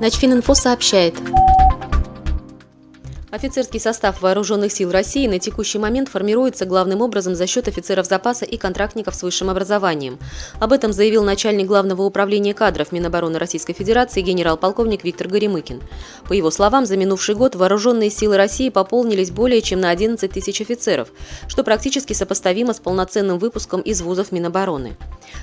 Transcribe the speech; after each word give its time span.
Начфининфо 0.00 0.54
сообщает. 0.54 1.14
Офицерский 3.30 3.78
состав 3.78 4.22
Вооруженных 4.22 4.72
сил 4.72 4.90
России 4.90 5.26
на 5.26 5.38
текущий 5.38 5.78
момент 5.78 6.08
формируется 6.08 6.64
главным 6.64 7.02
образом 7.02 7.34
за 7.34 7.46
счет 7.46 7.68
офицеров 7.68 8.06
запаса 8.06 8.46
и 8.46 8.56
контрактников 8.56 9.14
с 9.14 9.22
высшим 9.22 9.50
образованием. 9.50 10.18
Об 10.60 10.72
этом 10.72 10.94
заявил 10.94 11.22
начальник 11.22 11.66
Главного 11.66 12.02
управления 12.04 12.54
кадров 12.54 12.90
Минобороны 12.90 13.38
Российской 13.38 13.74
Федерации 13.74 14.22
генерал-полковник 14.22 15.04
Виктор 15.04 15.28
Горемыкин. 15.28 15.82
По 16.26 16.32
его 16.32 16.50
словам, 16.50 16.86
за 16.86 16.96
минувший 16.96 17.34
год 17.34 17.54
Вооруженные 17.54 18.08
силы 18.08 18.38
России 18.38 18.70
пополнились 18.70 19.30
более 19.30 19.60
чем 19.60 19.80
на 19.80 19.90
11 19.90 20.32
тысяч 20.32 20.62
офицеров, 20.62 21.08
что 21.48 21.62
практически 21.64 22.14
сопоставимо 22.14 22.72
с 22.72 22.80
полноценным 22.80 23.38
выпуском 23.38 23.82
из 23.82 24.00
вузов 24.00 24.32
Минобороны. 24.32 24.96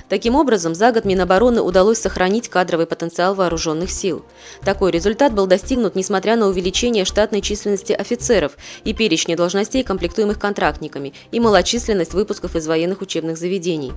Таким 0.08 0.34
образом, 0.34 0.74
за 0.74 0.90
год 0.90 1.04
Минобороны 1.04 1.60
удалось 1.62 1.98
сохранить 1.98 2.48
кадровый 2.48 2.86
потенциал 2.86 3.36
вооруженных 3.36 3.92
сил. 3.92 4.24
Такой 4.64 4.90
результат 4.90 5.32
был 5.32 5.46
достигнут 5.46 5.94
несмотря 5.94 6.34
на 6.34 6.48
увеличение 6.48 7.04
штатной 7.04 7.42
численности 7.42 7.75
численности 7.76 7.92
офицеров 7.92 8.56
и 8.84 8.94
перечня 8.94 9.36
должностей, 9.36 9.82
комплектуемых 9.82 10.38
контрактниками, 10.38 11.12
и 11.30 11.40
малочисленность 11.40 12.14
выпусков 12.14 12.56
из 12.56 12.66
военных 12.66 13.02
учебных 13.02 13.36
заведений. 13.36 13.92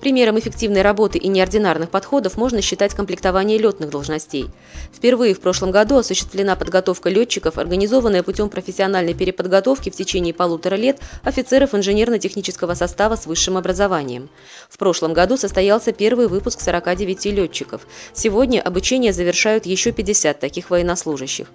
Примером 0.00 0.38
эффективной 0.38 0.82
работы 0.82 1.18
и 1.18 1.28
неординарных 1.28 1.90
подходов 1.90 2.36
можно 2.36 2.62
считать 2.62 2.94
комплектование 2.94 3.58
летных 3.58 3.90
должностей. 3.90 4.50
Впервые 4.92 5.34
в 5.34 5.40
прошлом 5.40 5.70
году 5.70 5.96
осуществлена 5.96 6.56
подготовка 6.56 7.08
летчиков, 7.08 7.58
организованная 7.58 8.22
путем 8.22 8.48
профессиональной 8.48 9.14
переподготовки 9.14 9.90
в 9.90 9.96
течение 9.96 10.34
полутора 10.34 10.76
лет 10.76 11.00
офицеров 11.22 11.74
инженерно-технического 11.74 12.74
состава 12.74 13.16
с 13.16 13.26
высшим 13.26 13.56
образованием. 13.56 14.28
В 14.68 14.78
прошлом 14.78 15.12
году 15.12 15.36
состоялся 15.36 15.92
первый 15.92 16.28
выпуск 16.28 16.60
49 16.60 17.26
летчиков. 17.26 17.86
Сегодня 18.12 18.60
обучение 18.60 19.12
завершают 19.12 19.66
еще 19.66 19.92
50 19.92 20.38
таких 20.38 20.70
военнослужащих. 20.70 21.48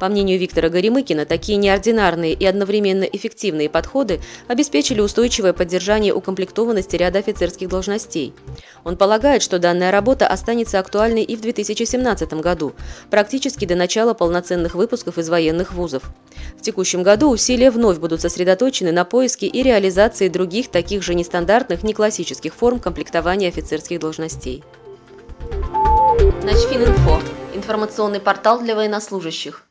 По 0.00 0.08
мнению 0.08 0.38
Виктора 0.38 0.68
Горемыкина, 0.68 1.24
такие 1.24 1.56
неординарные 1.56 2.32
и 2.32 2.44
одновременно 2.44 3.04
эффективные 3.04 3.70
подходы 3.70 4.20
обеспечили 4.48 5.00
устойчивое 5.00 5.52
поддержание 5.52 6.12
укомплектованности 6.12 6.96
ряда 6.96 7.20
офицерских 7.20 7.63
должностей. 7.68 8.34
Он 8.84 8.96
полагает, 8.96 9.42
что 9.42 9.58
данная 9.58 9.90
работа 9.90 10.26
останется 10.26 10.78
актуальной 10.78 11.22
и 11.22 11.36
в 11.36 11.40
2017 11.40 12.32
году, 12.34 12.74
практически 13.10 13.64
до 13.64 13.74
начала 13.74 14.14
полноценных 14.14 14.74
выпусков 14.74 15.18
из 15.18 15.28
военных 15.28 15.72
вузов. 15.72 16.04
В 16.56 16.62
текущем 16.62 17.02
году 17.02 17.30
усилия 17.30 17.70
вновь 17.70 17.98
будут 17.98 18.20
сосредоточены 18.20 18.92
на 18.92 19.04
поиске 19.04 19.46
и 19.46 19.62
реализации 19.62 20.28
других 20.28 20.68
таких 20.68 21.02
же 21.02 21.14
нестандартных, 21.14 21.82
неклассических 21.82 22.54
форм 22.54 22.80
комплектования 22.80 23.48
офицерских 23.48 24.00
должностей. 24.00 24.62
Начфининфо– 26.42 27.20
информационный 27.54 28.20
портал 28.20 28.60
для 28.60 28.74
военнослужащих. 28.74 29.64